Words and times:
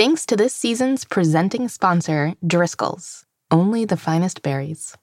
Thanks 0.00 0.24
to 0.24 0.34
this 0.34 0.54
season's 0.54 1.04
presenting 1.04 1.68
sponsor, 1.68 2.32
Driscoll's. 2.46 3.26
Only 3.50 3.84
the 3.84 3.98
finest 3.98 4.40
berries. 4.40 4.96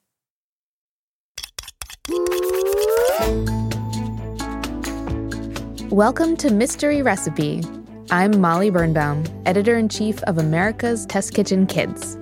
Welcome 5.91 6.35
to 6.37 6.51
Mystery 6.51 7.03
Recipe. 7.03 7.61
I'm 8.09 8.41
Molly 8.41 8.71
Birnbaum, 8.71 9.23
editor 9.45 9.77
in 9.77 9.87
chief 9.87 10.23
of 10.23 10.39
America's 10.39 11.05
Test 11.05 11.35
Kitchen 11.35 11.67
Kids. 11.67 12.17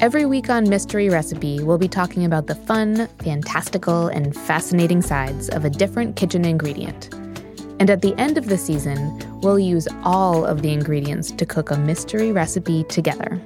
Every 0.00 0.24
week 0.24 0.48
on 0.48 0.70
Mystery 0.70 1.10
Recipe, 1.10 1.62
we'll 1.62 1.76
be 1.76 1.86
talking 1.86 2.24
about 2.24 2.46
the 2.46 2.54
fun, 2.54 3.08
fantastical, 3.18 4.08
and 4.08 4.34
fascinating 4.34 5.02
sides 5.02 5.50
of 5.50 5.66
a 5.66 5.70
different 5.70 6.16
kitchen 6.16 6.46
ingredient. 6.46 7.12
And 7.78 7.90
at 7.90 8.00
the 8.00 8.14
end 8.16 8.38
of 8.38 8.46
the 8.48 8.56
season, 8.56 9.18
we'll 9.42 9.58
use 9.58 9.88
all 10.02 10.44
of 10.44 10.62
the 10.62 10.72
ingredients 10.72 11.30
to 11.32 11.46
cook 11.46 11.70
a 11.70 11.78
mystery 11.78 12.32
recipe 12.32 12.84
together. 12.84 13.40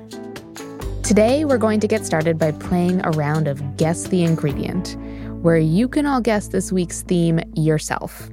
Today, 1.03 1.45
we're 1.45 1.59
going 1.59 1.81
to 1.81 1.89
get 1.89 2.07
started 2.07 2.39
by 2.39 2.53
playing 2.53 3.05
a 3.05 3.11
round 3.11 3.47
of 3.47 3.77
Guess 3.77 4.05
the 4.05 4.25
Ingredient, 4.25 4.97
where 5.43 5.59
you 5.59 5.87
can 5.87 6.07
all 6.07 6.21
guess 6.21 6.49
this 6.49 6.73
week's 6.73 7.03
theme 7.03 7.41
yourself. 7.55 8.31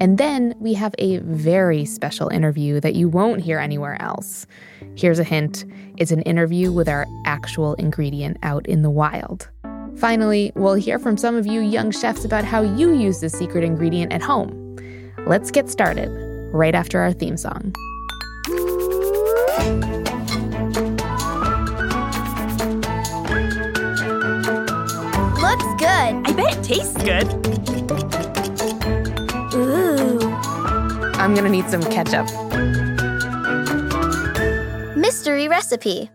And 0.00 0.18
then 0.18 0.54
we 0.58 0.74
have 0.74 0.94
a 0.98 1.18
very 1.18 1.84
special 1.84 2.28
interview 2.28 2.80
that 2.80 2.94
you 2.94 3.08
won't 3.08 3.40
hear 3.40 3.58
anywhere 3.58 4.00
else. 4.00 4.46
Here's 4.94 5.18
a 5.18 5.24
hint 5.24 5.64
it's 5.96 6.10
an 6.10 6.22
interview 6.22 6.70
with 6.70 6.88
our 6.88 7.06
actual 7.24 7.74
ingredient 7.74 8.36
out 8.42 8.66
in 8.66 8.82
the 8.82 8.90
wild. 8.90 9.48
Finally, 9.96 10.52
we'll 10.54 10.74
hear 10.74 10.98
from 10.98 11.16
some 11.16 11.34
of 11.34 11.46
you 11.46 11.60
young 11.60 11.90
chefs 11.90 12.24
about 12.24 12.44
how 12.44 12.60
you 12.60 12.94
use 12.94 13.20
the 13.20 13.30
secret 13.30 13.64
ingredient 13.64 14.12
at 14.12 14.22
home. 14.22 14.76
Let's 15.26 15.50
get 15.50 15.70
started 15.70 16.25
right 16.52 16.74
after 16.74 17.00
our 17.00 17.12
theme 17.12 17.36
song. 17.36 17.72
Looks 25.42 25.64
good. 25.78 26.12
I 26.24 26.32
bet 26.36 26.56
it 26.56 26.64
tastes 26.64 26.96
good. 27.02 27.26
Ooh. 29.54 30.18
I'm 31.18 31.34
gonna 31.34 31.48
need 31.48 31.68
some 31.68 31.82
ketchup. 31.82 32.26
Mystery 34.96 35.48
recipe. 35.48 36.10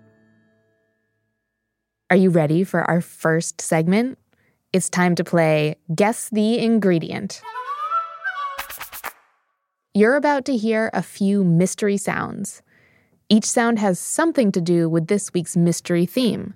Are 2.10 2.18
you 2.18 2.30
ready 2.30 2.64
for 2.64 2.84
our 2.90 3.00
first 3.00 3.62
segment? 3.62 4.18
It's 4.74 4.90
time 4.90 5.16
to 5.16 5.24
play 5.24 5.76
Guess 5.94 6.30
the 6.30 6.60
Ingredient. 6.60 7.42
You're 9.94 10.16
about 10.16 10.46
to 10.46 10.56
hear 10.56 10.90
a 10.94 11.04
few 11.04 11.44
mystery 11.44 11.98
sounds. 11.98 12.62
Each 13.28 13.44
sound 13.44 13.78
has 13.80 14.00
something 14.00 14.50
to 14.54 14.62
do 14.62 14.88
with 14.88 15.08
this 15.08 15.34
week's 15.34 15.58
mystery 15.58 16.06
theme. 16.06 16.54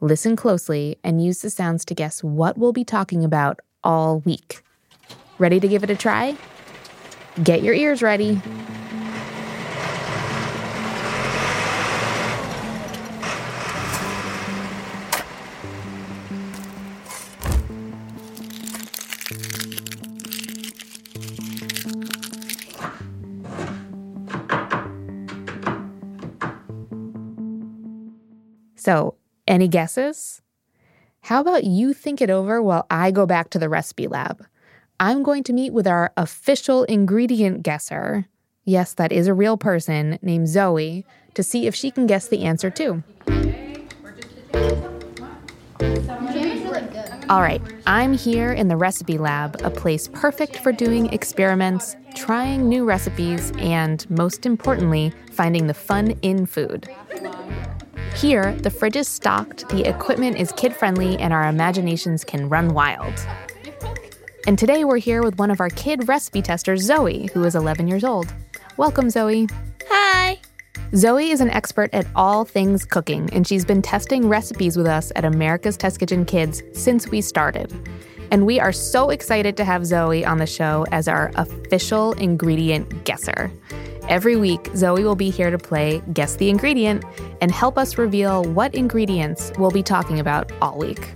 Listen 0.00 0.36
closely 0.36 0.96
and 1.04 1.22
use 1.22 1.42
the 1.42 1.50
sounds 1.50 1.84
to 1.84 1.94
guess 1.94 2.24
what 2.24 2.56
we'll 2.56 2.72
be 2.72 2.82
talking 2.82 3.24
about 3.24 3.60
all 3.84 4.20
week. 4.20 4.62
Ready 5.38 5.60
to 5.60 5.68
give 5.68 5.84
it 5.84 5.90
a 5.90 5.94
try? 5.94 6.34
Get 7.42 7.62
your 7.62 7.74
ears 7.74 8.00
ready. 8.00 8.40
So, 28.84 29.14
any 29.46 29.68
guesses? 29.68 30.42
How 31.20 31.40
about 31.40 31.62
you 31.62 31.92
think 31.92 32.20
it 32.20 32.30
over 32.30 32.60
while 32.60 32.84
I 32.90 33.12
go 33.12 33.26
back 33.26 33.48
to 33.50 33.60
the 33.60 33.68
recipe 33.68 34.08
lab? 34.08 34.44
I'm 34.98 35.22
going 35.22 35.44
to 35.44 35.52
meet 35.52 35.72
with 35.72 35.86
our 35.86 36.12
official 36.16 36.82
ingredient 36.84 37.62
guesser. 37.62 38.26
Yes, 38.64 38.94
that 38.94 39.12
is 39.12 39.28
a 39.28 39.34
real 39.34 39.56
person 39.56 40.18
named 40.20 40.48
Zoe 40.48 41.06
to 41.34 41.44
see 41.44 41.68
if 41.68 41.76
she 41.76 41.92
can 41.92 42.08
guess 42.08 42.26
the 42.26 42.42
answer 42.42 42.70
too. 42.70 43.04
All 47.28 47.40
right, 47.40 47.62
I'm 47.86 48.14
here 48.14 48.52
in 48.52 48.66
the 48.66 48.76
recipe 48.76 49.16
lab, 49.16 49.60
a 49.62 49.70
place 49.70 50.08
perfect 50.08 50.56
for 50.56 50.72
doing 50.72 51.06
experiments, 51.12 51.94
trying 52.16 52.68
new 52.68 52.84
recipes, 52.84 53.52
and 53.58 54.04
most 54.10 54.44
importantly, 54.44 55.12
finding 55.30 55.68
the 55.68 55.74
fun 55.74 56.18
in 56.22 56.46
food. 56.46 56.88
Here, 58.16 58.52
the 58.56 58.70
fridge 58.70 58.96
is 58.96 59.08
stocked, 59.08 59.68
the 59.70 59.88
equipment 59.88 60.36
is 60.36 60.52
kid 60.52 60.76
friendly, 60.76 61.18
and 61.18 61.32
our 61.32 61.48
imaginations 61.48 62.24
can 62.24 62.48
run 62.48 62.72
wild. 62.72 63.14
And 64.46 64.58
today 64.58 64.84
we're 64.84 64.98
here 64.98 65.22
with 65.22 65.38
one 65.38 65.50
of 65.50 65.60
our 65.60 65.70
kid 65.70 66.06
recipe 66.08 66.42
testers, 66.42 66.82
Zoe, 66.82 67.28
who 67.32 67.42
is 67.44 67.54
11 67.54 67.88
years 67.88 68.04
old. 68.04 68.32
Welcome, 68.76 69.10
Zoe. 69.10 69.48
Hi. 69.88 70.38
Zoe 70.94 71.30
is 71.30 71.40
an 71.40 71.50
expert 71.50 71.90
at 71.92 72.06
all 72.14 72.44
things 72.44 72.84
cooking, 72.84 73.28
and 73.32 73.46
she's 73.46 73.64
been 73.64 73.82
testing 73.82 74.28
recipes 74.28 74.76
with 74.76 74.86
us 74.86 75.10
at 75.16 75.24
America's 75.24 75.76
Test 75.76 75.98
Kitchen 75.98 76.24
Kids 76.24 76.62
since 76.74 77.08
we 77.08 77.22
started. 77.22 77.72
And 78.30 78.46
we 78.46 78.60
are 78.60 78.72
so 78.72 79.10
excited 79.10 79.56
to 79.56 79.64
have 79.64 79.84
Zoe 79.84 80.24
on 80.24 80.38
the 80.38 80.46
show 80.46 80.86
as 80.92 81.08
our 81.08 81.32
official 81.34 82.12
ingredient 82.12 83.04
guesser. 83.04 83.50
Every 84.08 84.34
week, 84.36 84.68
Zoe 84.74 85.04
will 85.04 85.14
be 85.14 85.30
here 85.30 85.50
to 85.50 85.58
play 85.58 86.02
Guess 86.12 86.36
the 86.36 86.50
Ingredient 86.50 87.04
and 87.40 87.52
help 87.52 87.78
us 87.78 87.96
reveal 87.96 88.42
what 88.44 88.74
ingredients 88.74 89.52
we'll 89.58 89.70
be 89.70 89.82
talking 89.82 90.18
about 90.18 90.50
all 90.60 90.76
week. 90.76 91.14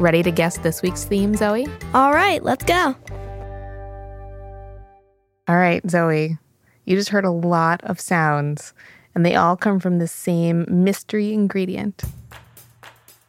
Ready 0.00 0.22
to 0.24 0.32
guess 0.32 0.58
this 0.58 0.82
week's 0.82 1.04
theme, 1.04 1.36
Zoe? 1.36 1.66
All 1.94 2.12
right, 2.12 2.42
let's 2.42 2.64
go. 2.64 2.96
All 5.46 5.56
right, 5.56 5.88
Zoe, 5.88 6.36
you 6.84 6.96
just 6.96 7.10
heard 7.10 7.24
a 7.24 7.30
lot 7.30 7.82
of 7.84 8.00
sounds, 8.00 8.74
and 9.14 9.24
they 9.24 9.36
all 9.36 9.56
come 9.56 9.78
from 9.78 9.98
the 9.98 10.08
same 10.08 10.66
mystery 10.68 11.32
ingredient. 11.32 12.02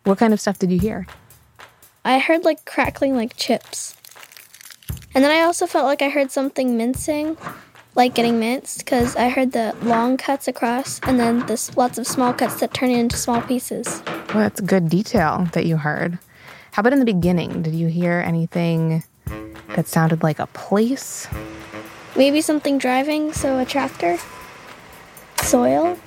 What 0.06 0.18
kind 0.18 0.34
of 0.34 0.42
stuff 0.42 0.58
did 0.58 0.72
you 0.72 0.80
hear? 0.80 1.06
I 2.04 2.18
heard 2.18 2.44
like 2.44 2.66
crackling 2.66 3.16
like 3.16 3.36
chips. 3.36 3.96
And 5.14 5.24
then 5.24 5.32
I 5.32 5.42
also 5.42 5.68
felt 5.68 5.86
like 5.86 6.02
I 6.02 6.10
heard 6.10 6.32
something 6.32 6.76
mincing, 6.76 7.38
like 7.96 8.14
getting 8.14 8.40
minced, 8.40 8.80
because 8.80 9.16
I 9.16 9.30
heard 9.30 9.54
the 9.54 9.76
long 9.82 10.18
cuts 10.18 10.48
across 10.48 11.00
and 11.04 11.20
then 11.20 11.46
this 11.46 11.76
lots 11.78 11.98
of 11.98 12.06
small 12.06 12.34
cuts 12.34 12.60
that 12.60 12.74
turn 12.74 12.92
into 12.92 13.16
small 13.16 13.42
pieces. 13.42 14.04
Well, 14.06 14.44
that's 14.44 14.60
good 14.62 14.90
detail 14.90 15.48
that 15.54 15.66
you 15.66 15.78
heard. 15.78 16.20
How 16.74 16.82
about 16.82 16.92
in 16.92 17.00
the 17.00 17.06
beginning? 17.06 17.62
Did 17.62 17.74
you 17.74 17.88
hear 17.88 18.22
anything 18.26 19.04
that 19.76 19.88
sounded 19.88 20.24
like 20.24 20.40
a 20.40 20.48
place? 20.48 21.28
Maybe 22.18 22.42
something 22.42 22.78
driving, 22.78 23.32
so 23.32 23.60
a 23.60 23.66
tractor? 23.66 24.18
Soil? 25.42 25.98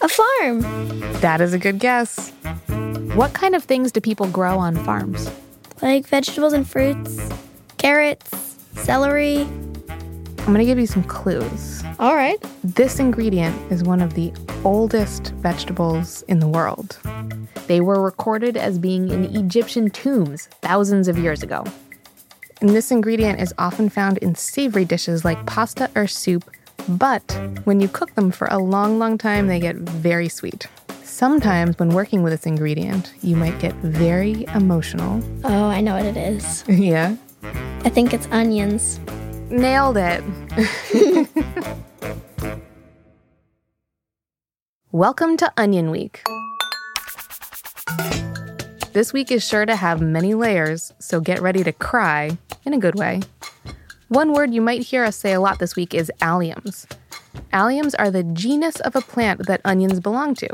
A 0.00 0.08
farm! 0.08 0.60
That 1.20 1.40
is 1.40 1.52
a 1.52 1.58
good 1.58 1.80
guess. 1.80 2.30
What 3.14 3.32
kind 3.34 3.56
of 3.56 3.64
things 3.64 3.90
do 3.90 4.00
people 4.00 4.26
grow 4.28 4.58
on 4.58 4.76
farms? 4.84 5.28
Like 5.82 6.06
vegetables 6.06 6.52
and 6.52 6.68
fruits, 6.68 7.18
carrots, 7.78 8.58
celery. 8.76 9.48
I'm 10.40 10.54
going 10.54 10.58
to 10.58 10.64
give 10.64 10.78
you 10.78 10.86
some 10.86 11.04
clues. 11.04 11.84
All 11.98 12.16
right. 12.16 12.42
This 12.64 12.98
ingredient 12.98 13.70
is 13.70 13.84
one 13.84 14.00
of 14.00 14.14
the 14.14 14.32
oldest 14.64 15.32
vegetables 15.34 16.22
in 16.22 16.40
the 16.40 16.48
world. 16.48 16.98
They 17.66 17.80
were 17.80 18.02
recorded 18.02 18.56
as 18.56 18.78
being 18.78 19.10
in 19.10 19.24
Egyptian 19.36 19.90
tombs 19.90 20.48
thousands 20.60 21.06
of 21.06 21.18
years 21.18 21.42
ago. 21.42 21.64
And 22.60 22.70
this 22.70 22.90
ingredient 22.90 23.40
is 23.40 23.54
often 23.58 23.88
found 23.88 24.18
in 24.18 24.34
savory 24.34 24.84
dishes 24.84 25.24
like 25.24 25.46
pasta 25.46 25.88
or 25.94 26.06
soup, 26.06 26.50
but 26.88 27.22
when 27.64 27.80
you 27.80 27.88
cook 27.88 28.14
them 28.14 28.30
for 28.30 28.48
a 28.48 28.58
long, 28.58 28.98
long 28.98 29.18
time, 29.18 29.46
they 29.46 29.60
get 29.60 29.76
very 29.76 30.28
sweet. 30.28 30.66
Sometimes, 31.04 31.78
when 31.78 31.90
working 31.90 32.22
with 32.22 32.32
this 32.32 32.46
ingredient, 32.46 33.12
you 33.22 33.36
might 33.36 33.58
get 33.60 33.74
very 33.76 34.46
emotional. 34.54 35.22
Oh, 35.44 35.66
I 35.66 35.80
know 35.80 35.94
what 35.96 36.06
it 36.06 36.16
is. 36.16 36.64
yeah. 36.68 37.16
I 37.84 37.88
think 37.88 38.12
it's 38.12 38.26
onions. 38.30 38.98
Nailed 39.50 39.96
it. 39.98 40.22
Welcome 44.92 45.36
to 45.38 45.52
Onion 45.56 45.90
Week. 45.90 46.22
This 48.92 49.12
week 49.12 49.32
is 49.32 49.44
sure 49.44 49.66
to 49.66 49.74
have 49.74 50.00
many 50.00 50.34
layers, 50.34 50.92
so 51.00 51.20
get 51.20 51.42
ready 51.42 51.64
to 51.64 51.72
cry 51.72 52.38
in 52.64 52.74
a 52.74 52.78
good 52.78 52.94
way. 52.94 53.22
One 54.06 54.34
word 54.34 54.54
you 54.54 54.60
might 54.60 54.82
hear 54.82 55.02
us 55.02 55.16
say 55.16 55.32
a 55.32 55.40
lot 55.40 55.58
this 55.58 55.74
week 55.74 55.94
is 55.94 56.12
alliums. 56.20 56.86
Alliums 57.52 57.96
are 57.98 58.12
the 58.12 58.22
genus 58.22 58.76
of 58.76 58.94
a 58.94 59.00
plant 59.00 59.48
that 59.48 59.60
onions 59.64 59.98
belong 59.98 60.36
to. 60.36 60.48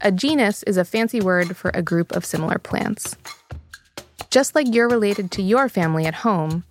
A 0.00 0.10
genus 0.10 0.64
is 0.64 0.76
a 0.76 0.84
fancy 0.84 1.20
word 1.20 1.56
for 1.56 1.70
a 1.74 1.82
group 1.82 2.10
of 2.10 2.24
similar 2.24 2.58
plants. 2.58 3.14
Just 4.30 4.56
like 4.56 4.66
you're 4.74 4.88
related 4.88 5.30
to 5.30 5.42
your 5.42 5.68
family 5.68 6.06
at 6.06 6.14
home, 6.14 6.64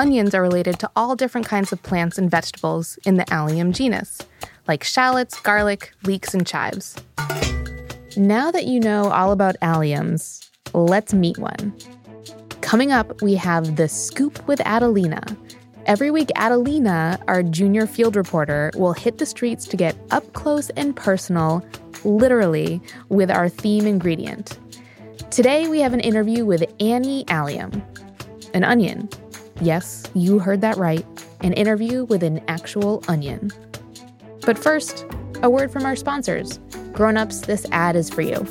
onions 0.00 0.34
are 0.34 0.40
related 0.40 0.78
to 0.78 0.90
all 0.96 1.14
different 1.14 1.46
kinds 1.46 1.72
of 1.72 1.82
plants 1.82 2.16
and 2.16 2.30
vegetables 2.30 2.98
in 3.04 3.16
the 3.16 3.30
allium 3.30 3.70
genus, 3.70 4.18
like 4.66 4.82
shallots, 4.82 5.38
garlic, 5.40 5.92
leeks, 6.04 6.32
and 6.32 6.46
chives. 6.46 6.96
Now 8.16 8.50
that 8.50 8.64
you 8.64 8.80
know 8.80 9.10
all 9.10 9.30
about 9.30 9.60
alliums, 9.60 10.48
let's 10.72 11.12
meet 11.12 11.36
one. 11.36 11.76
Coming 12.62 12.92
up, 12.92 13.20
we 13.20 13.34
have 13.34 13.76
The 13.76 13.88
Scoop 13.88 14.48
with 14.48 14.62
Adelina. 14.62 15.22
Every 15.84 16.10
week, 16.10 16.30
Adelina, 16.34 17.18
our 17.28 17.42
junior 17.42 17.86
field 17.86 18.16
reporter, 18.16 18.70
will 18.76 18.94
hit 18.94 19.18
the 19.18 19.26
streets 19.26 19.66
to 19.66 19.76
get 19.76 19.94
up 20.10 20.32
close 20.32 20.70
and 20.70 20.96
personal, 20.96 21.62
literally, 22.04 22.80
with 23.10 23.30
our 23.30 23.50
theme 23.50 23.86
ingredient. 23.86 24.58
Today, 25.30 25.68
we 25.68 25.80
have 25.80 25.92
an 25.92 26.00
interview 26.00 26.46
with 26.46 26.64
Annie 26.80 27.26
Allium, 27.28 27.82
an 28.54 28.64
onion. 28.64 29.10
Yes, 29.62 30.04
you 30.14 30.38
heard 30.38 30.62
that 30.62 30.78
right, 30.78 31.04
an 31.42 31.52
interview 31.52 32.04
with 32.04 32.22
an 32.22 32.40
actual 32.48 33.04
onion. 33.08 33.52
But 34.46 34.58
first, 34.58 35.04
a 35.42 35.50
word 35.50 35.70
from 35.70 35.84
our 35.84 35.96
sponsors. 35.96 36.58
Grown-ups, 36.92 37.42
this 37.42 37.66
ad 37.70 37.94
is 37.94 38.08
for 38.08 38.22
you. 38.22 38.46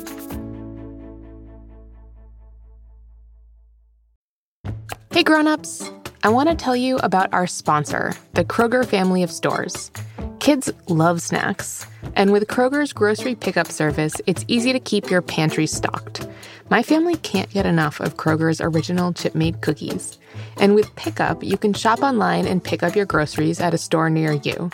Hey 5.10 5.24
grown-ups, 5.24 5.90
I 6.22 6.28
want 6.28 6.48
to 6.48 6.54
tell 6.54 6.76
you 6.76 6.98
about 6.98 7.34
our 7.34 7.48
sponsor, 7.48 8.14
the 8.34 8.44
Kroger 8.44 8.86
family 8.86 9.24
of 9.24 9.32
stores. 9.32 9.90
Kids 10.38 10.72
love 10.88 11.20
snacks, 11.20 11.86
and 12.14 12.30
with 12.30 12.46
Kroger's 12.46 12.92
grocery 12.92 13.34
pickup 13.34 13.66
service, 13.66 14.14
it's 14.26 14.44
easy 14.46 14.72
to 14.72 14.80
keep 14.80 15.10
your 15.10 15.22
pantry 15.22 15.66
stocked. 15.66 16.28
My 16.70 16.84
family 16.84 17.16
can't 17.16 17.50
get 17.50 17.66
enough 17.66 17.98
of 17.98 18.16
Kroger's 18.16 18.60
original 18.60 19.12
chip 19.12 19.34
made 19.34 19.60
cookies. 19.60 20.18
And 20.56 20.76
with 20.76 20.94
pickup, 20.94 21.42
you 21.42 21.58
can 21.58 21.74
shop 21.74 22.00
online 22.00 22.46
and 22.46 22.62
pick 22.62 22.84
up 22.84 22.94
your 22.94 23.06
groceries 23.06 23.60
at 23.60 23.74
a 23.74 23.78
store 23.78 24.08
near 24.08 24.34
you. 24.34 24.70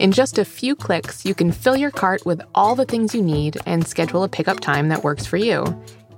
In 0.00 0.10
just 0.10 0.38
a 0.38 0.44
few 0.44 0.74
clicks, 0.74 1.24
you 1.24 1.36
can 1.36 1.52
fill 1.52 1.76
your 1.76 1.92
cart 1.92 2.26
with 2.26 2.42
all 2.56 2.74
the 2.74 2.84
things 2.84 3.14
you 3.14 3.22
need 3.22 3.56
and 3.66 3.86
schedule 3.86 4.24
a 4.24 4.28
pickup 4.28 4.58
time 4.58 4.88
that 4.88 5.04
works 5.04 5.26
for 5.26 5.36
you. 5.36 5.64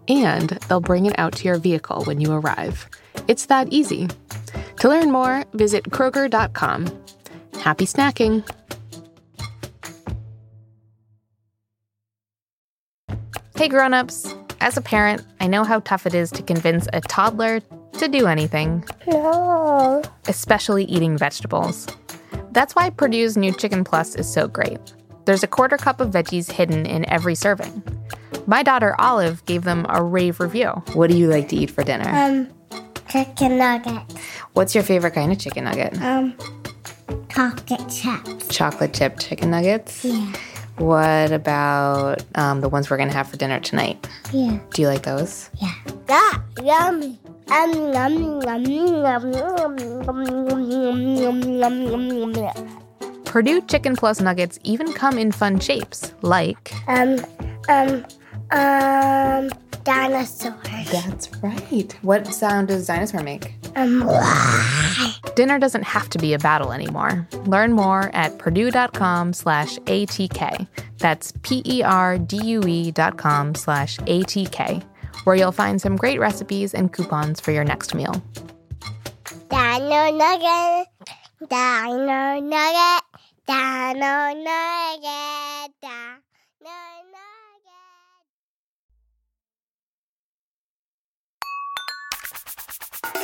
And 0.08 0.48
they'll 0.68 0.80
bring 0.80 1.04
it 1.04 1.18
out 1.18 1.34
to 1.36 1.44
your 1.44 1.58
vehicle 1.58 2.04
when 2.04 2.18
you 2.20 2.32
arrive. 2.32 2.88
It's 3.28 3.44
that 3.46 3.68
easy. 3.70 4.08
To 4.80 4.88
learn 4.88 5.10
more, 5.10 5.44
visit 5.52 5.84
Kroger.com. 5.84 6.86
Happy 7.60 7.84
snacking! 7.84 8.48
Hey 13.54 13.68
grown-ups! 13.68 14.39
As 14.60 14.76
a 14.76 14.82
parent, 14.82 15.22
I 15.40 15.46
know 15.46 15.64
how 15.64 15.80
tough 15.80 16.06
it 16.06 16.14
is 16.14 16.30
to 16.32 16.42
convince 16.42 16.86
a 16.92 17.00
toddler 17.00 17.60
to 17.94 18.08
do 18.08 18.26
anything. 18.26 18.84
No. 19.06 20.02
Especially 20.28 20.84
eating 20.84 21.16
vegetables. 21.16 21.86
That's 22.52 22.74
why 22.74 22.90
Perdue's 22.90 23.36
new 23.36 23.52
Chicken 23.52 23.84
Plus 23.84 24.14
is 24.14 24.30
so 24.30 24.48
great. 24.48 24.78
There's 25.24 25.42
a 25.42 25.46
quarter 25.46 25.76
cup 25.76 26.00
of 26.00 26.10
veggies 26.10 26.50
hidden 26.50 26.84
in 26.84 27.08
every 27.08 27.34
serving. 27.34 27.82
My 28.46 28.62
daughter 28.62 28.94
Olive 28.98 29.44
gave 29.46 29.64
them 29.64 29.86
a 29.88 30.02
rave 30.02 30.40
review. 30.40 30.68
What 30.92 31.10
do 31.10 31.16
you 31.16 31.28
like 31.28 31.48
to 31.50 31.56
eat 31.56 31.70
for 31.70 31.82
dinner? 31.82 32.08
Um, 32.08 32.48
chicken 33.08 33.58
nugget. 33.58 34.02
What's 34.52 34.74
your 34.74 34.84
favorite 34.84 35.12
kind 35.12 35.32
of 35.32 35.38
chicken 35.38 35.64
nugget? 35.64 36.00
Um, 36.02 36.34
chocolate 37.28 37.88
chips. 37.88 38.48
Chocolate 38.48 38.92
chip 38.92 39.18
chicken 39.18 39.50
nuggets? 39.50 40.04
Yeah. 40.04 40.32
What 40.76 41.32
about 41.32 42.24
um, 42.34 42.60
the 42.60 42.68
ones 42.68 42.90
we're 42.90 42.96
going 42.96 43.10
to 43.10 43.16
have 43.16 43.28
for 43.28 43.36
dinner 43.36 43.60
tonight? 43.60 44.08
Yeah. 44.32 44.58
Do 44.72 44.82
you 44.82 44.88
like 44.88 45.02
those? 45.02 45.50
Yeah. 45.60 45.74
Ah, 46.08 46.42
yummy. 46.62 47.18
Um, 47.50 47.72
yum, 47.72 48.40
yum, 48.42 48.64
yum, 48.64 48.64
yum, 48.72 49.78
yum, 51.18 51.42
yum, 51.42 51.82
yum, 51.82 52.34
yum. 52.34 53.24
Perdue 53.24 53.60
Chicken 53.62 53.94
Plus 53.96 54.20
nuggets 54.20 54.58
even 54.64 54.92
come 54.92 55.18
in 55.18 55.32
fun 55.32 55.60
shapes, 55.60 56.14
like. 56.22 56.72
Um, 56.88 57.24
um, 57.68 58.04
um, 58.50 59.50
dinosaurs. 59.84 60.90
That's 60.90 61.30
right. 61.42 61.96
What 62.02 62.26
sound 62.26 62.68
does 62.68 62.86
dinosaur 62.86 63.22
make? 63.22 63.54
Um, 63.76 64.08
Dinner 65.36 65.58
doesn't 65.58 65.84
have 65.84 66.08
to 66.10 66.18
be 66.18 66.34
a 66.34 66.38
battle 66.38 66.72
anymore. 66.72 67.26
Learn 67.46 67.72
more 67.72 68.10
at 68.14 68.38
perdue.com 68.38 69.32
slash 69.32 69.78
ATK. 69.80 70.66
That's 70.98 71.32
P-E-R-D-U-E 71.42 72.90
dot 72.92 73.16
com 73.16 73.54
slash 73.54 73.98
ATK, 73.98 74.82
where 75.24 75.36
you'll 75.36 75.52
find 75.52 75.80
some 75.80 75.96
great 75.96 76.18
recipes 76.18 76.74
and 76.74 76.92
coupons 76.92 77.40
for 77.40 77.52
your 77.52 77.64
next 77.64 77.94
meal. 77.94 78.22
dino 79.48 80.10
nugget. 80.10 80.88
Dino 81.48 82.40
nugget. 82.40 83.02
Dino 83.46 84.34
nugget. 84.34 85.72
Dino 85.80 86.76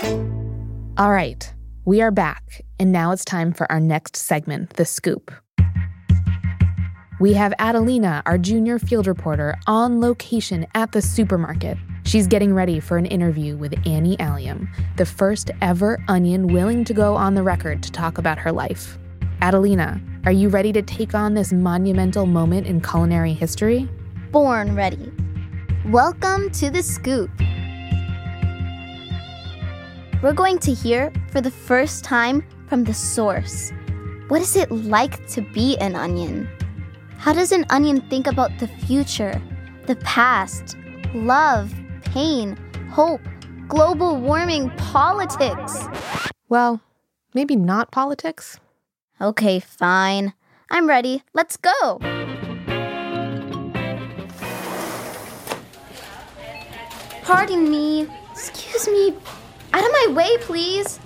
nugget. 0.02 0.36
All 0.98 1.12
right, 1.12 1.52
we 1.84 2.00
are 2.00 2.10
back, 2.10 2.62
and 2.81 2.90
now 2.90 3.10
it's 3.12 3.22
time 3.22 3.52
for 3.52 3.70
our 3.70 3.78
next 3.78 4.16
segment, 4.16 4.76
The 4.76 4.87
Scoop. 4.87 5.31
We 7.20 7.34
have 7.34 7.52
Adelina, 7.58 8.22
our 8.25 8.38
junior 8.38 8.78
field 8.78 9.06
reporter, 9.06 9.56
on 9.66 10.00
location 10.00 10.66
at 10.75 10.93
the 10.93 11.02
supermarket. 11.02 11.76
She's 12.04 12.26
getting 12.26 12.54
ready 12.54 12.81
for 12.81 12.96
an 12.96 13.04
interview 13.04 13.58
with 13.58 13.75
Annie 13.87 14.19
Allium, 14.19 14.70
the 14.96 15.04
first 15.04 15.50
ever 15.60 16.02
onion 16.08 16.46
willing 16.46 16.82
to 16.84 16.94
go 16.94 17.14
on 17.14 17.34
the 17.34 17.42
record 17.42 17.82
to 17.82 17.92
talk 17.92 18.16
about 18.16 18.38
her 18.38 18.50
life. 18.50 18.96
Adelina, 19.42 20.00
are 20.25 20.32
you 20.32 20.49
ready 20.49 20.72
to 20.72 20.81
take 20.81 21.14
on 21.14 21.34
this 21.34 21.52
monumental 21.52 22.25
moment 22.25 22.66
in 22.66 22.81
culinary 22.81 23.34
history? 23.34 23.87
Born 24.32 24.75
ready. 24.75 25.12
Welcome 25.84 26.50
to 26.52 26.70
the 26.70 26.82
scoop. 26.82 27.31
We're 30.22 30.32
going 30.32 30.58
to 30.60 30.72
hear 30.72 31.12
for 31.30 31.42
the 31.42 31.50
first 31.50 32.02
time 32.02 32.42
from 32.68 32.84
the 32.84 32.94
source. 32.94 33.70
What 34.28 34.40
is 34.40 34.56
it 34.56 34.70
like 34.70 35.28
to 35.28 35.42
be 35.42 35.76
an 35.76 35.94
onion? 35.94 36.48
How 37.18 37.34
does 37.34 37.52
an 37.52 37.66
onion 37.68 38.00
think 38.08 38.26
about 38.26 38.58
the 38.58 38.66
future, 38.66 39.40
the 39.86 39.96
past, 39.96 40.74
love, 41.14 41.74
pain, 42.00 42.56
hope, 42.90 43.20
global 43.68 44.16
warming, 44.16 44.70
politics? 44.78 45.84
Well, 46.48 46.80
maybe 47.34 47.54
not 47.54 47.92
politics. 47.92 48.58
Okay, 49.20 49.60
fine. 49.60 50.32
I'm 50.70 50.88
ready. 50.88 51.24
Let's 51.34 51.58
go. 51.58 51.98
Pardon 57.23 57.70
me. 57.70 58.08
Excuse 58.32 58.88
me. 58.88 59.14
Out 59.73 59.85
of 59.85 59.92
my 59.92 60.14
way, 60.14 60.37
please. 60.40 61.00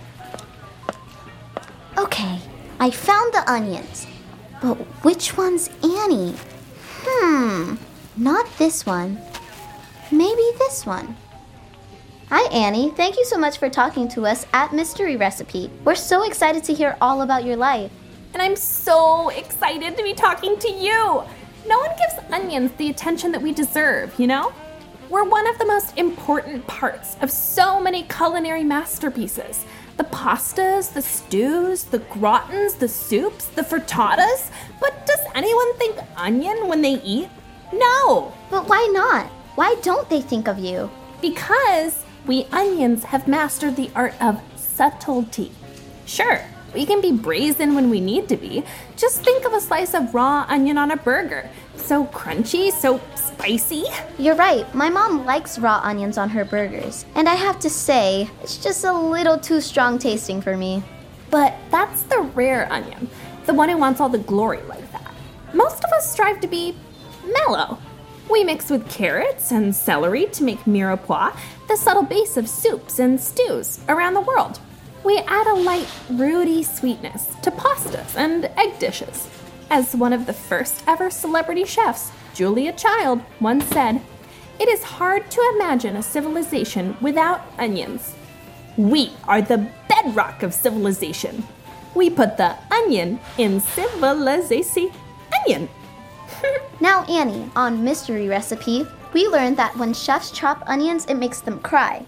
Okay, 1.98 2.38
I 2.78 2.90
found 2.90 3.34
the 3.34 3.50
onions. 3.50 4.06
But 4.62 4.74
which 5.04 5.36
one's 5.36 5.68
Annie? 5.82 6.34
Hmm, 7.02 7.76
not 8.16 8.46
this 8.58 8.84
one. 8.84 9.18
Maybe 10.12 10.42
this 10.58 10.84
one. 10.84 11.16
Hi, 12.28 12.48
Annie. 12.52 12.90
Thank 12.90 13.16
you 13.16 13.24
so 13.24 13.36
much 13.38 13.58
for 13.58 13.68
talking 13.68 14.06
to 14.10 14.26
us 14.26 14.46
at 14.52 14.72
Mystery 14.72 15.16
Recipe. 15.16 15.70
We're 15.84 15.94
so 15.94 16.24
excited 16.24 16.62
to 16.64 16.74
hear 16.74 16.96
all 17.00 17.22
about 17.22 17.44
your 17.44 17.56
life. 17.56 17.90
And 18.32 18.40
I'm 18.40 18.54
so 18.54 19.30
excited 19.30 19.96
to 19.96 20.02
be 20.02 20.14
talking 20.14 20.58
to 20.58 20.70
you. 20.70 21.24
No 21.66 21.78
one 21.78 21.90
gives 21.98 22.32
onions 22.32 22.70
the 22.72 22.88
attention 22.90 23.32
that 23.32 23.42
we 23.42 23.52
deserve, 23.52 24.18
you 24.18 24.26
know? 24.26 24.52
We're 25.10 25.24
one 25.24 25.46
of 25.48 25.58
the 25.58 25.66
most 25.66 25.98
important 25.98 26.66
parts 26.68 27.16
of 27.20 27.30
so 27.30 27.80
many 27.80 28.04
culinary 28.04 28.62
masterpieces. 28.62 29.64
The 29.96 30.04
pastas, 30.04 30.92
the 30.92 31.02
stews, 31.02 31.84
the 31.84 31.98
gratins, 31.98 32.78
the 32.78 32.88
soups, 32.88 33.46
the 33.46 33.62
frittatas. 33.62 34.50
But 34.80 35.06
does 35.06 35.18
anyone 35.34 35.74
think 35.78 35.98
onion 36.16 36.68
when 36.68 36.80
they 36.82 36.94
eat? 37.02 37.28
No, 37.72 38.32
But 38.50 38.68
why 38.68 38.88
not? 38.92 39.26
Why 39.56 39.74
don't 39.82 40.08
they 40.08 40.20
think 40.22 40.48
of 40.48 40.58
you? 40.58 40.90
because 41.20 42.02
we 42.26 42.46
onions 42.50 43.04
have 43.04 43.28
mastered 43.28 43.76
the 43.76 43.90
art 43.94 44.14
of 44.22 44.40
subtlety. 44.56 45.52
Sure, 46.06 46.40
we 46.74 46.86
can 46.86 47.00
be 47.00 47.12
brazen 47.12 47.74
when 47.74 47.90
we 47.90 48.00
need 48.00 48.28
to 48.28 48.36
be. 48.36 48.64
Just 48.96 49.22
think 49.22 49.44
of 49.44 49.52
a 49.52 49.60
slice 49.60 49.94
of 49.94 50.14
raw 50.14 50.44
onion 50.48 50.78
on 50.78 50.90
a 50.90 50.96
burger. 50.96 51.48
So 51.76 52.04
crunchy, 52.06 52.70
so 52.70 53.00
spicy. 53.14 53.84
You're 54.18 54.36
right. 54.36 54.72
My 54.74 54.88
mom 54.88 55.24
likes 55.24 55.58
raw 55.58 55.80
onions 55.82 56.18
on 56.18 56.28
her 56.30 56.44
burgers. 56.44 57.04
And 57.14 57.28
I 57.28 57.34
have 57.34 57.58
to 57.60 57.70
say, 57.70 58.28
it's 58.42 58.58
just 58.58 58.84
a 58.84 58.92
little 58.92 59.38
too 59.38 59.60
strong 59.60 59.98
tasting 59.98 60.40
for 60.40 60.56
me. 60.56 60.82
But 61.30 61.54
that's 61.70 62.02
the 62.02 62.20
rare 62.20 62.70
onion, 62.72 63.08
the 63.46 63.54
one 63.54 63.68
who 63.68 63.78
wants 63.78 64.00
all 64.00 64.08
the 64.08 64.18
glory 64.18 64.62
like 64.62 64.90
that. 64.92 65.12
Most 65.52 65.82
of 65.84 65.90
us 65.92 66.10
strive 66.10 66.40
to 66.40 66.48
be 66.48 66.76
mellow. 67.26 67.78
We 68.30 68.44
mix 68.44 68.70
with 68.70 68.88
carrots 68.88 69.50
and 69.50 69.74
celery 69.74 70.26
to 70.26 70.44
make 70.44 70.60
mirepoix, 70.60 71.36
the 71.66 71.76
subtle 71.76 72.04
base 72.04 72.36
of 72.36 72.48
soups 72.48 73.00
and 73.00 73.20
stews 73.20 73.80
around 73.88 74.14
the 74.14 74.20
world. 74.20 74.60
We 75.02 75.18
add 75.18 75.46
a 75.46 75.54
light, 75.54 75.88
rooty 76.10 76.62
sweetness 76.62 77.34
to 77.42 77.50
pastas 77.50 78.16
and 78.16 78.44
egg 78.56 78.78
dishes. 78.78 79.28
As 79.70 79.96
one 79.96 80.12
of 80.12 80.26
the 80.26 80.32
first 80.32 80.82
ever 80.86 81.10
celebrity 81.10 81.64
chefs, 81.64 82.12
Julia 82.34 82.72
Child, 82.72 83.22
once 83.40 83.64
said, 83.66 84.02
It 84.58 84.68
is 84.68 84.82
hard 84.82 85.30
to 85.30 85.52
imagine 85.54 85.96
a 85.96 86.02
civilization 86.02 86.96
without 87.00 87.40
onions. 87.58 88.14
We 88.76 89.12
are 89.24 89.40
the 89.40 89.66
bedrock 89.88 90.42
of 90.42 90.52
civilization. 90.52 91.44
We 91.94 92.10
put 92.10 92.36
the 92.36 92.56
onion 92.70 93.20
in 93.38 93.60
civilization. 93.60 94.90
Onion. 95.40 95.68
Now, 96.82 97.04
Annie, 97.04 97.50
on 97.54 97.84
Mystery 97.84 98.26
Recipe, 98.26 98.86
we 99.12 99.28
learned 99.28 99.58
that 99.58 99.76
when 99.76 99.92
chefs 99.92 100.30
chop 100.30 100.62
onions, 100.66 101.04
it 101.06 101.16
makes 101.16 101.42
them 101.42 101.58
cry. 101.60 102.06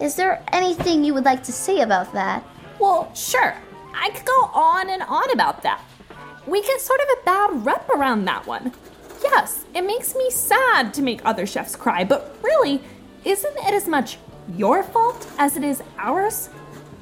Is 0.00 0.14
there 0.14 0.44
anything 0.52 1.02
you 1.02 1.12
would 1.14 1.24
like 1.24 1.42
to 1.44 1.52
say 1.52 1.80
about 1.80 2.12
that? 2.12 2.44
Well, 2.78 3.12
sure. 3.14 3.54
I 3.92 4.10
could 4.10 4.24
go 4.24 4.50
on 4.54 4.90
and 4.90 5.02
on 5.02 5.28
about 5.32 5.62
that. 5.64 5.82
We 6.46 6.62
get 6.62 6.80
sort 6.80 7.00
of 7.00 7.06
a 7.18 7.24
bad 7.24 7.66
rep 7.66 7.88
around 7.90 8.24
that 8.26 8.46
one. 8.46 8.72
Yes, 9.24 9.64
it 9.74 9.82
makes 9.82 10.14
me 10.14 10.30
sad 10.30 10.94
to 10.94 11.02
make 11.02 11.20
other 11.24 11.46
chefs 11.46 11.74
cry, 11.74 12.04
but 12.04 12.36
really, 12.42 12.80
isn't 13.24 13.56
it 13.56 13.74
as 13.74 13.88
much 13.88 14.18
your 14.56 14.84
fault 14.84 15.26
as 15.36 15.56
it 15.56 15.64
is 15.64 15.82
ours? 15.98 16.48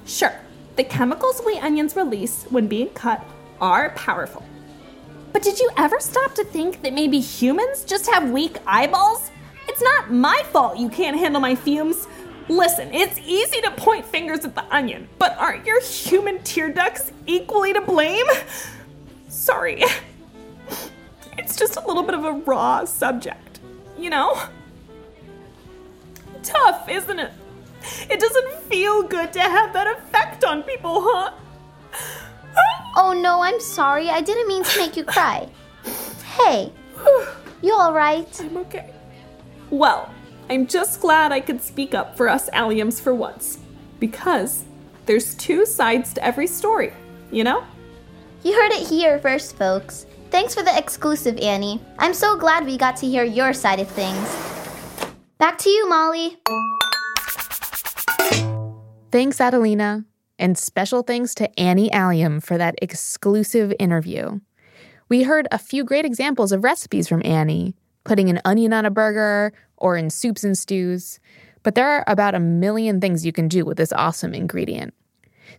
Sure, 0.06 0.32
the 0.76 0.84
chemicals 0.84 1.42
we 1.44 1.58
onions 1.58 1.96
release 1.96 2.44
when 2.44 2.66
being 2.66 2.88
cut 2.90 3.22
are 3.60 3.90
powerful. 3.90 4.42
But 5.34 5.42
did 5.42 5.60
you 5.60 5.68
ever 5.76 6.00
stop 6.00 6.34
to 6.36 6.44
think 6.44 6.80
that 6.80 6.94
maybe 6.94 7.20
humans 7.20 7.84
just 7.84 8.10
have 8.10 8.30
weak 8.30 8.56
eyeballs? 8.66 9.30
It's 9.68 9.82
not 9.82 10.10
my 10.10 10.42
fault 10.50 10.78
you 10.78 10.88
can't 10.88 11.18
handle 11.18 11.42
my 11.42 11.54
fumes. 11.54 12.08
Listen, 12.48 12.94
it's 12.94 13.18
easy 13.18 13.60
to 13.62 13.70
point 13.72 14.04
fingers 14.04 14.44
at 14.44 14.54
the 14.54 14.64
onion, 14.74 15.08
but 15.18 15.36
aren't 15.38 15.66
your 15.66 15.80
human 15.80 16.42
tear 16.42 16.72
ducts 16.72 17.12
equally 17.26 17.72
to 17.72 17.80
blame? 17.80 18.26
Sorry. 19.28 19.82
It's 21.38 21.56
just 21.56 21.76
a 21.76 21.86
little 21.86 22.02
bit 22.02 22.14
of 22.14 22.24
a 22.24 22.32
raw 22.32 22.84
subject, 22.84 23.60
you 23.98 24.10
know? 24.10 24.40
Tough, 26.42 26.88
isn't 26.88 27.18
it? 27.18 27.32
It 28.08 28.20
doesn't 28.20 28.52
feel 28.62 29.02
good 29.02 29.32
to 29.32 29.40
have 29.40 29.72
that 29.72 29.86
effect 29.98 30.44
on 30.44 30.62
people, 30.62 31.02
huh? 31.02 31.32
Oh 32.96 33.12
no, 33.12 33.42
I'm 33.42 33.60
sorry. 33.60 34.08
I 34.08 34.20
didn't 34.20 34.48
mean 34.48 34.64
to 34.64 34.78
make 34.78 34.96
you 34.96 35.04
cry. 35.04 35.48
Hey, 36.38 36.72
you 37.62 37.74
alright? 37.74 38.40
I'm 38.40 38.56
okay. 38.58 38.90
Well, 39.70 40.10
I'm 40.48 40.68
just 40.68 41.00
glad 41.00 41.32
I 41.32 41.40
could 41.40 41.60
speak 41.60 41.92
up 41.92 42.16
for 42.16 42.28
us 42.28 42.48
alliums 42.50 43.00
for 43.00 43.12
once. 43.12 43.58
Because 43.98 44.64
there's 45.06 45.34
two 45.34 45.66
sides 45.66 46.12
to 46.14 46.24
every 46.24 46.46
story, 46.46 46.92
you 47.32 47.42
know? 47.42 47.64
You 48.44 48.52
heard 48.52 48.70
it 48.72 48.86
here 48.86 49.18
first, 49.18 49.56
folks. 49.56 50.06
Thanks 50.30 50.54
for 50.54 50.62
the 50.62 50.76
exclusive, 50.76 51.36
Annie. 51.38 51.80
I'm 51.98 52.14
so 52.14 52.36
glad 52.36 52.64
we 52.64 52.78
got 52.78 52.96
to 52.98 53.06
hear 53.06 53.24
your 53.24 53.52
side 53.52 53.80
of 53.80 53.88
things. 53.88 54.24
Back 55.38 55.58
to 55.58 55.70
you, 55.70 55.88
Molly. 55.88 56.38
Thanks, 59.10 59.40
Adelina. 59.40 60.04
And 60.38 60.56
special 60.56 61.02
thanks 61.02 61.34
to 61.36 61.58
Annie 61.58 61.90
Allium 61.92 62.40
for 62.40 62.56
that 62.58 62.76
exclusive 62.80 63.72
interview. 63.78 64.40
We 65.08 65.22
heard 65.22 65.48
a 65.50 65.58
few 65.58 65.82
great 65.82 66.04
examples 66.04 66.52
of 66.52 66.62
recipes 66.62 67.08
from 67.08 67.22
Annie, 67.24 67.74
putting 68.06 68.30
an 68.30 68.40
onion 68.44 68.72
on 68.72 68.86
a 68.86 68.90
burger 68.90 69.52
or 69.76 69.96
in 69.96 70.08
soups 70.08 70.44
and 70.44 70.56
stews. 70.56 71.18
But 71.64 71.74
there 71.74 71.90
are 71.90 72.04
about 72.06 72.36
a 72.36 72.40
million 72.40 73.00
things 73.00 73.26
you 73.26 73.32
can 73.32 73.48
do 73.48 73.64
with 73.64 73.76
this 73.76 73.92
awesome 73.92 74.32
ingredient. 74.32 74.94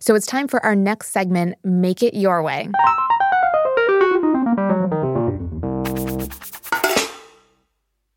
So 0.00 0.14
it's 0.14 0.26
time 0.26 0.48
for 0.48 0.64
our 0.64 0.74
next 0.74 1.10
segment, 1.10 1.56
Make 1.62 2.02
It 2.02 2.14
Your 2.14 2.42
Way. 2.42 2.70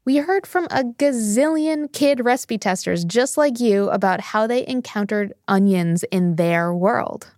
We 0.05 0.17
heard 0.17 0.47
from 0.47 0.65
a 0.71 0.83
gazillion 0.83 1.91
kid 1.91 2.23
recipe 2.23 2.57
testers 2.57 3.03
just 3.03 3.37
like 3.37 3.59
you 3.59 3.89
about 3.89 4.21
how 4.21 4.47
they 4.47 4.65
encountered 4.65 5.33
onions 5.47 6.03
in 6.11 6.37
their 6.37 6.73
world. 6.73 7.31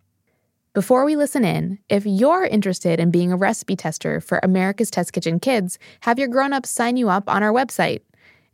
Before 0.74 1.06
we 1.06 1.16
listen 1.16 1.46
in, 1.46 1.78
if 1.88 2.04
you're 2.04 2.46
interested 2.46 3.00
in 3.00 3.12
being 3.12 3.32
a 3.32 3.38
recipe 3.38 3.76
tester 3.76 4.20
for 4.20 4.40
America's 4.42 4.90
Test 4.90 5.14
Kitchen 5.14 5.40
Kids, 5.40 5.78
have 6.00 6.18
your 6.18 6.28
grown-ups 6.28 6.72
sign 6.72 6.98
you 6.98 7.10
up 7.10 7.30
on 7.30 7.44
our 7.44 7.54
website. 7.54 8.02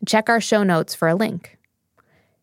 Check 0.05 0.27
our 0.27 0.41
show 0.41 0.63
notes 0.63 0.93
for 0.93 1.07
a 1.07 1.15
link. 1.15 1.57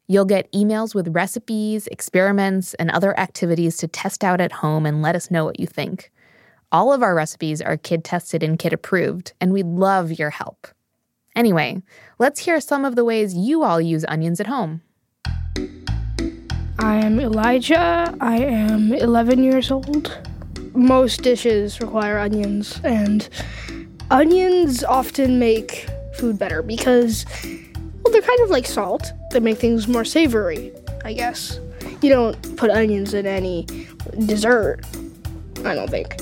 You'll 0.08 0.24
get 0.24 0.50
emails 0.52 0.94
with 0.94 1.14
recipes, 1.14 1.88
experiments, 1.88 2.72
and 2.72 2.90
other 2.90 3.18
activities 3.20 3.76
to 3.76 3.86
test 3.86 4.24
out 4.24 4.40
at 4.40 4.50
home 4.50 4.86
and 4.86 5.02
let 5.02 5.14
us 5.14 5.30
know 5.30 5.44
what 5.44 5.60
you 5.60 5.66
think. 5.66 6.10
All 6.72 6.90
of 6.90 7.02
our 7.02 7.14
recipes 7.14 7.60
are 7.60 7.76
kid 7.76 8.02
tested 8.02 8.42
and 8.42 8.58
kid 8.58 8.72
approved, 8.72 9.34
and 9.42 9.52
we'd 9.52 9.66
love 9.66 10.10
your 10.10 10.30
help. 10.30 10.68
Anyway, 11.34 11.82
let's 12.18 12.40
hear 12.40 12.62
some 12.62 12.86
of 12.86 12.96
the 12.96 13.04
ways 13.04 13.34
you 13.34 13.62
all 13.62 13.78
use 13.82 14.06
onions 14.08 14.40
at 14.40 14.46
home. 14.46 14.80
I 16.78 16.96
am 16.96 17.18
Elijah. 17.20 18.14
I 18.20 18.36
am 18.36 18.92
11 18.92 19.42
years 19.42 19.70
old. 19.70 20.18
Most 20.74 21.22
dishes 21.22 21.80
require 21.80 22.18
onions, 22.18 22.80
and 22.84 23.26
onions 24.10 24.84
often 24.84 25.38
make 25.38 25.88
food 26.16 26.38
better 26.38 26.62
because, 26.62 27.24
well, 28.02 28.12
they're 28.12 28.20
kind 28.20 28.40
of 28.40 28.50
like 28.50 28.66
salt. 28.66 29.12
They 29.30 29.40
make 29.40 29.56
things 29.56 29.88
more 29.88 30.04
savory, 30.04 30.70
I 31.02 31.14
guess. 31.14 31.58
You 32.02 32.10
don't 32.10 32.56
put 32.56 32.70
onions 32.70 33.14
in 33.14 33.26
any 33.26 33.66
dessert, 34.26 34.84
I 35.64 35.74
don't 35.74 35.88
think. 35.88 36.14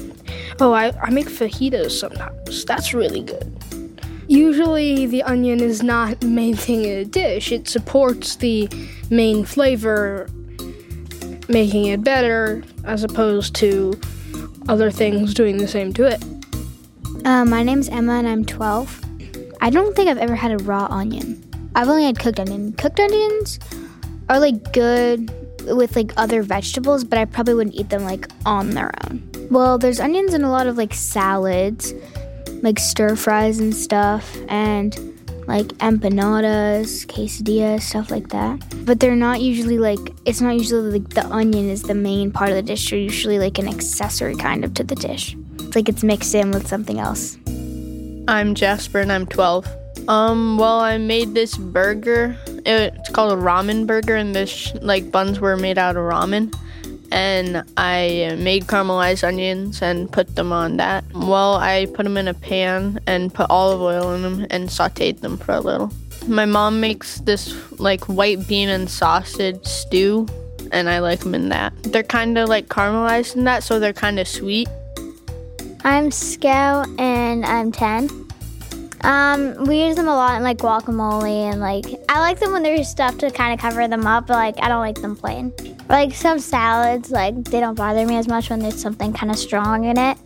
Oh, 0.60 0.72
I, 0.72 0.92
I 1.02 1.10
make 1.10 1.26
fajitas 1.26 1.90
sometimes. 1.90 2.64
That's 2.64 2.94
really 2.94 3.22
good. 3.22 3.50
Usually, 4.28 5.06
the 5.06 5.24
onion 5.24 5.60
is 5.60 5.82
not 5.82 6.20
the 6.20 6.28
main 6.28 6.54
thing 6.54 6.84
in 6.84 6.98
a 6.98 7.04
dish, 7.04 7.50
it 7.50 7.68
supports 7.68 8.36
the 8.36 8.68
main 9.10 9.44
flavor, 9.44 10.28
making 11.48 11.86
it 11.86 12.02
better, 12.02 12.62
as 12.84 13.04
opposed 13.04 13.54
to 13.56 13.98
other 14.68 14.90
things 14.90 15.34
doing 15.34 15.58
the 15.58 15.68
same 15.68 15.92
to 15.94 16.06
it. 16.06 16.22
Uh, 17.24 17.44
my 17.44 17.62
name's 17.62 17.88
Emma 17.88 18.14
and 18.14 18.28
I'm 18.28 18.44
12. 18.44 19.00
I 19.60 19.70
don't 19.70 19.96
think 19.96 20.08
I've 20.08 20.18
ever 20.18 20.34
had 20.34 20.52
a 20.52 20.62
raw 20.64 20.86
onion. 20.90 21.42
I've 21.74 21.88
only 21.88 22.04
had 22.04 22.18
cooked 22.18 22.38
onion. 22.38 22.72
Cooked 22.72 23.00
onions 23.00 23.58
are 24.28 24.38
like 24.38 24.72
good 24.72 25.30
with 25.66 25.96
like 25.96 26.12
other 26.16 26.42
vegetables, 26.42 27.04
but 27.04 27.18
I 27.18 27.24
probably 27.24 27.54
wouldn't 27.54 27.74
eat 27.74 27.88
them 27.88 28.04
like 28.04 28.28
on 28.44 28.70
their 28.70 28.92
own. 29.04 29.28
Well, 29.50 29.78
there's 29.78 30.00
onions 30.00 30.34
in 30.34 30.44
a 30.44 30.50
lot 30.50 30.66
of 30.66 30.76
like 30.76 30.94
salads, 30.94 31.94
like 32.62 32.78
stir 32.78 33.16
fries 33.16 33.58
and 33.58 33.74
stuff, 33.74 34.36
and 34.48 35.13
like 35.46 35.66
empanadas, 35.78 37.06
quesadillas, 37.06 37.82
stuff 37.82 38.10
like 38.10 38.28
that. 38.30 38.60
But 38.84 39.00
they're 39.00 39.16
not 39.16 39.40
usually 39.40 39.78
like 39.78 39.98
it's 40.24 40.40
not 40.40 40.54
usually 40.54 40.98
like 40.98 41.10
the 41.10 41.26
onion 41.26 41.68
is 41.68 41.82
the 41.82 41.94
main 41.94 42.30
part 42.30 42.50
of 42.50 42.56
the 42.56 42.62
dish. 42.62 42.90
They're 42.90 42.98
usually 42.98 43.38
like 43.38 43.58
an 43.58 43.68
accessory 43.68 44.36
kind 44.36 44.64
of 44.64 44.74
to 44.74 44.84
the 44.84 44.94
dish. 44.94 45.36
It's 45.60 45.76
like 45.76 45.88
it's 45.88 46.02
mixed 46.02 46.34
in 46.34 46.50
with 46.50 46.66
something 46.66 46.98
else. 46.98 47.36
I'm 48.26 48.54
Jasper 48.54 49.00
and 49.00 49.12
I'm 49.12 49.26
12. 49.26 49.66
Um, 50.08 50.58
well, 50.58 50.80
I 50.80 50.98
made 50.98 51.34
this 51.34 51.56
burger. 51.56 52.36
It's 52.66 53.10
called 53.10 53.32
a 53.32 53.40
ramen 53.40 53.86
burger, 53.86 54.16
and 54.16 54.34
this 54.34 54.72
like 54.82 55.10
buns 55.10 55.40
were 55.40 55.56
made 55.56 55.78
out 55.78 55.96
of 55.96 56.02
ramen. 56.02 56.54
And 57.16 57.62
I 57.76 58.34
made 58.36 58.64
caramelized 58.66 59.22
onions 59.22 59.80
and 59.80 60.10
put 60.10 60.34
them 60.34 60.52
on 60.52 60.78
that. 60.78 61.04
Well, 61.14 61.54
I 61.54 61.86
put 61.94 62.02
them 62.02 62.16
in 62.16 62.26
a 62.26 62.34
pan 62.34 62.98
and 63.06 63.32
put 63.32 63.48
olive 63.50 63.80
oil 63.80 64.12
in 64.14 64.22
them 64.22 64.46
and 64.50 64.68
sauteed 64.68 65.20
them 65.20 65.38
for 65.38 65.52
a 65.52 65.60
little. 65.60 65.92
My 66.26 66.44
mom 66.44 66.80
makes 66.80 67.20
this 67.20 67.54
like 67.78 68.04
white 68.06 68.48
bean 68.48 68.68
and 68.68 68.90
sausage 68.90 69.64
stew, 69.64 70.26
and 70.72 70.90
I 70.90 70.98
like 70.98 71.20
them 71.20 71.36
in 71.36 71.50
that. 71.50 71.72
They're 71.84 72.02
kind 72.02 72.36
of 72.36 72.48
like 72.48 72.66
caramelized 72.66 73.36
in 73.36 73.44
that, 73.44 73.62
so 73.62 73.78
they're 73.78 73.92
kind 73.92 74.18
of 74.18 74.26
sweet. 74.26 74.68
I'm 75.84 76.10
Scout 76.10 76.88
and 76.98 77.44
I'm 77.46 77.70
10. 77.70 78.23
Um, 79.04 79.66
we 79.66 79.84
use 79.84 79.96
them 79.96 80.08
a 80.08 80.14
lot 80.14 80.36
in 80.38 80.42
like 80.42 80.56
guacamole 80.56 81.50
and 81.52 81.60
like 81.60 81.84
I 82.08 82.20
like 82.20 82.40
them 82.40 82.52
when 82.52 82.62
there's 82.62 82.88
stuff 82.88 83.18
to 83.18 83.30
kind 83.30 83.52
of 83.52 83.60
cover 83.60 83.86
them 83.86 84.06
up, 84.06 84.26
but 84.26 84.34
like 84.34 84.56
I 84.62 84.68
don't 84.68 84.80
like 84.80 85.00
them 85.00 85.14
plain. 85.14 85.52
Like 85.90 86.14
some 86.14 86.38
salads, 86.38 87.10
like 87.10 87.34
they 87.44 87.60
don't 87.60 87.74
bother 87.74 88.06
me 88.06 88.16
as 88.16 88.26
much 88.26 88.48
when 88.48 88.60
there's 88.60 88.80
something 88.80 89.12
kind 89.12 89.30
of 89.30 89.38
strong 89.38 89.84
in 89.84 89.98
it. 89.98 90.16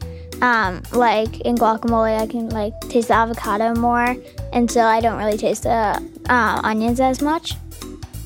Um, 0.41 0.83
like 0.93 1.41
in 1.41 1.57
guacamole, 1.57 2.21
I 2.21 2.29
can 2.29 2.51
like 2.51 2.73
taste 2.83 3.09
the 3.09 3.15
avocado 3.15 3.75
more, 3.75 4.17
and 4.53 4.71
so 4.71 4.83
I 4.83 5.01
don't 5.01 5.19
really 5.19 5.37
taste 5.37 5.65
the 5.65 6.01
uh, 6.29 6.61
onions 6.63 7.01
as 7.01 7.21
much. 7.21 7.55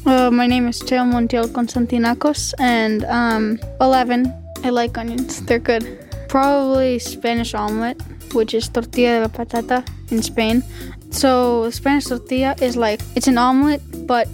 Uh, 0.05 0.31
my 0.31 0.47
name 0.47 0.69
is 0.69 0.79
Teo 0.81 1.05
Montiel 1.05 1.47
Constantinakos, 1.47 2.53
and 2.59 3.05
um, 3.05 3.59
11. 3.81 4.33
I 4.65 4.71
like 4.71 4.99
onions, 4.99 5.41
they're 5.47 5.59
good. 5.59 6.07
Probably 6.29 6.99
Spanish 6.99 7.55
omelet, 7.55 8.01
which 8.35 8.55
is 8.55 8.69
tortilla 8.69 9.19
de 9.19 9.21
la 9.21 9.29
patata 9.29 9.87
in 10.11 10.23
Spain. 10.23 10.63
So, 11.11 11.71
Spanish 11.71 12.07
tortilla 12.07 12.55
is 12.61 12.77
like 12.77 13.01
it's 13.17 13.29
an 13.29 13.39
omelet, 13.39 13.83
but 14.07 14.29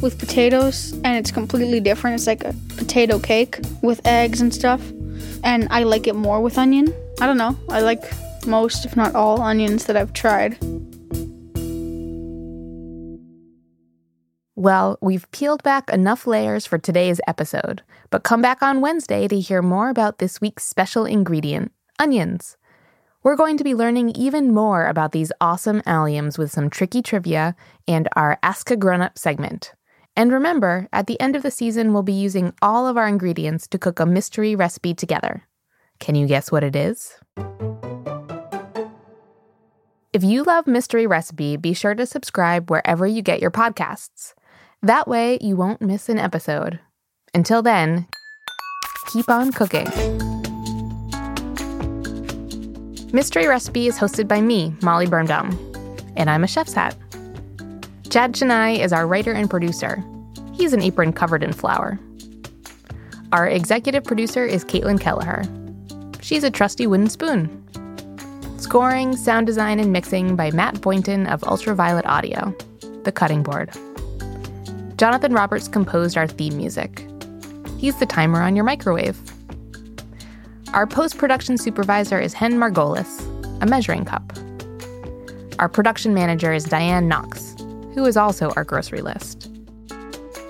with 0.00 0.18
potatoes, 0.18 0.92
and 1.04 1.16
it's 1.16 1.30
completely 1.30 1.80
different. 1.80 2.14
It's 2.14 2.26
like 2.26 2.44
a 2.44 2.54
potato 2.76 3.18
cake 3.18 3.58
with 3.82 4.00
eggs 4.06 4.40
and 4.40 4.52
stuff, 4.52 4.80
and 5.42 5.68
I 5.70 5.84
like 5.84 6.06
it 6.06 6.14
more 6.14 6.40
with 6.40 6.58
onion. 6.58 6.92
I 7.20 7.26
don't 7.26 7.38
know. 7.38 7.56
I 7.68 7.80
like 7.80 8.02
most, 8.46 8.84
if 8.84 8.96
not 8.96 9.14
all, 9.14 9.40
onions 9.40 9.86
that 9.86 9.96
I've 9.96 10.12
tried. 10.12 10.58
Well, 14.56 14.98
we've 15.02 15.30
peeled 15.30 15.62
back 15.62 15.90
enough 15.90 16.26
layers 16.26 16.64
for 16.64 16.78
today's 16.78 17.20
episode, 17.26 17.82
but 18.10 18.22
come 18.22 18.40
back 18.40 18.62
on 18.62 18.80
Wednesday 18.80 19.28
to 19.28 19.40
hear 19.40 19.62
more 19.62 19.90
about 19.90 20.18
this 20.18 20.40
week's 20.40 20.64
special 20.64 21.04
ingredient 21.04 21.72
onions. 21.98 22.56
We're 23.24 23.36
going 23.36 23.56
to 23.56 23.64
be 23.64 23.74
learning 23.74 24.10
even 24.10 24.52
more 24.52 24.86
about 24.86 25.12
these 25.12 25.32
awesome 25.40 25.80
alliums 25.86 26.36
with 26.36 26.52
some 26.52 26.68
tricky 26.68 27.00
trivia 27.00 27.56
and 27.88 28.06
our 28.14 28.38
Ask 28.42 28.70
a 28.70 28.76
Grown 28.76 29.00
Up 29.00 29.18
segment. 29.18 29.72
And 30.14 30.30
remember, 30.30 30.88
at 30.92 31.06
the 31.06 31.18
end 31.18 31.34
of 31.34 31.42
the 31.42 31.50
season, 31.50 31.94
we'll 31.94 32.02
be 32.02 32.12
using 32.12 32.52
all 32.60 32.86
of 32.86 32.98
our 32.98 33.08
ingredients 33.08 33.66
to 33.68 33.78
cook 33.78 33.98
a 33.98 34.04
mystery 34.04 34.54
recipe 34.54 34.92
together. 34.92 35.48
Can 36.00 36.16
you 36.16 36.26
guess 36.26 36.52
what 36.52 36.62
it 36.62 36.76
is? 36.76 37.14
If 40.12 40.22
you 40.22 40.42
love 40.42 40.66
Mystery 40.66 41.06
Recipe, 41.06 41.56
be 41.56 41.72
sure 41.72 41.94
to 41.94 42.04
subscribe 42.04 42.70
wherever 42.70 43.06
you 43.06 43.22
get 43.22 43.40
your 43.40 43.50
podcasts. 43.50 44.34
That 44.82 45.08
way, 45.08 45.38
you 45.40 45.56
won't 45.56 45.80
miss 45.80 46.10
an 46.10 46.18
episode. 46.18 46.78
Until 47.32 47.62
then, 47.62 48.06
keep 49.14 49.30
on 49.30 49.50
cooking. 49.50 50.33
Mystery 53.14 53.46
Recipe 53.46 53.86
is 53.86 53.96
hosted 53.96 54.26
by 54.26 54.40
me, 54.40 54.74
Molly 54.82 55.06
Birnbaum, 55.06 55.56
and 56.16 56.28
I'm 56.28 56.42
a 56.42 56.48
chef's 56.48 56.72
hat. 56.72 56.96
Chad 58.10 58.34
Chenail 58.34 58.80
is 58.80 58.92
our 58.92 59.06
writer 59.06 59.30
and 59.30 59.48
producer. 59.48 60.02
He's 60.52 60.72
an 60.72 60.82
apron 60.82 61.12
covered 61.12 61.44
in 61.44 61.52
flour. 61.52 61.96
Our 63.30 63.46
executive 63.46 64.02
producer 64.02 64.44
is 64.44 64.64
Caitlin 64.64 65.00
Kelleher. 65.00 65.44
She's 66.22 66.42
a 66.42 66.50
trusty 66.50 66.88
wooden 66.88 67.08
spoon. 67.08 67.64
Scoring, 68.56 69.16
sound 69.16 69.46
design, 69.46 69.78
and 69.78 69.92
mixing 69.92 70.34
by 70.34 70.50
Matt 70.50 70.80
Boynton 70.80 71.28
of 71.28 71.44
Ultraviolet 71.44 72.06
Audio, 72.06 72.52
The 73.04 73.12
Cutting 73.12 73.44
Board. 73.44 73.70
Jonathan 74.96 75.32
Roberts 75.32 75.68
composed 75.68 76.18
our 76.18 76.26
theme 76.26 76.56
music. 76.56 77.06
He's 77.78 77.96
the 78.00 78.06
timer 78.06 78.42
on 78.42 78.56
your 78.56 78.64
microwave. 78.64 79.16
Our 80.74 80.88
post 80.88 81.18
production 81.18 81.56
supervisor 81.56 82.18
is 82.18 82.34
Hen 82.34 82.54
Margolis, 82.54 83.22
a 83.62 83.66
measuring 83.66 84.04
cup. 84.04 84.32
Our 85.60 85.68
production 85.68 86.14
manager 86.14 86.52
is 86.52 86.64
Diane 86.64 87.06
Knox, 87.06 87.54
who 87.94 88.04
is 88.06 88.16
also 88.16 88.50
our 88.56 88.64
grocery 88.64 89.00
list. 89.00 89.48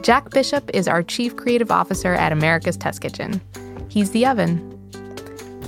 Jack 0.01 0.31
Bishop 0.31 0.71
is 0.73 0.89
our 0.89 1.03
chief 1.03 1.37
creative 1.37 1.71
officer 1.71 2.15
at 2.15 2.33
America's 2.33 2.79
Test 2.79 3.03
Kitchen. 3.03 3.39
He's 3.91 4.13
the 4.13 4.25
oven. 4.25 4.57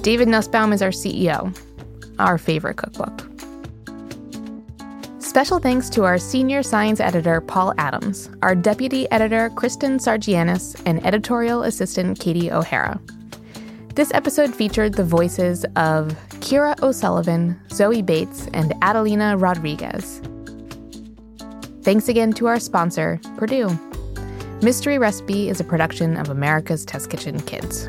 David 0.01 0.29
Nussbaum 0.29 0.73
is 0.73 0.81
our 0.81 0.89
CEO, 0.89 1.55
our 2.19 2.39
favorite 2.39 2.79
cookbook. 2.79 3.29
Special 5.19 5.59
thanks 5.59 5.91
to 5.91 6.05
our 6.05 6.17
senior 6.17 6.63
science 6.63 6.99
editor, 6.99 7.43
Paul 7.43 7.75
Adams, 7.77 8.31
our 8.41 8.55
deputy 8.55 9.07
editor, 9.11 9.51
Kristen 9.51 9.99
Sargianis, 9.99 10.81
and 10.87 11.05
editorial 11.05 11.63
assistant, 11.63 12.19
Katie 12.19 12.51
O'Hara. 12.51 12.99
This 13.97 14.13
episode 14.13 14.55
featured 14.55 14.93
the 14.93 15.05
voices 15.05 15.65
of 15.75 16.09
Kira 16.41 16.79
O'Sullivan, 16.83 17.59
Zoe 17.71 18.03
Bates, 18.03 18.47
and 18.53 18.75
Adelina 18.83 19.39
Rodriguez. 19.39 20.21
Thanks 21.81 22.07
again 22.07 22.35
to 22.35 22.47
our 22.47 22.61
sponsor, 22.61 23.19
Perdue. 23.39 23.71
Mystery 24.61 24.99
Recipe 24.99 25.49
is 25.49 25.61
a 25.61 25.65
production 25.65 26.19
of 26.19 26.29
America's 26.29 26.85
Test 26.85 27.09
Kitchen 27.09 27.41
Kids. 27.41 27.89